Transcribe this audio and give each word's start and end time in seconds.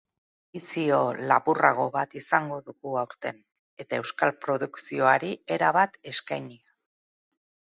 Edizio 0.59 0.95
laburrago 1.31 1.83
bat 1.97 2.15
izango 2.21 2.57
dugu 2.69 2.95
aurten, 3.01 3.37
eta 3.85 4.01
euskal 4.01 4.33
produkzioari 4.47 5.31
erabat 5.59 6.01
eskainia. 6.15 6.75